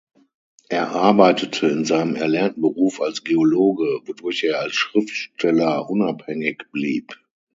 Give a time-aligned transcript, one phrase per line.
[0.69, 7.19] Er arbeitete in seinem erlernten Beruf als Geologe, wodurch er als Schriftsteller unabhängig blieb.